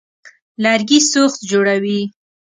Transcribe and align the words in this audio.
لرګي 0.63 0.99
سوخت 1.11 1.39
جوړوي. 1.51 2.01